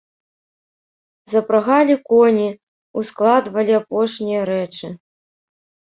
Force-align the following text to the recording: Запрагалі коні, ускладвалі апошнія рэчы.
Запрагалі 1.33 1.95
коні, 2.09 2.49
ускладвалі 3.03 3.73
апошнія 3.81 4.41
рэчы. 4.55 4.87